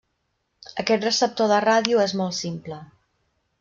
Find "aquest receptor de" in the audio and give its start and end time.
0.85-1.61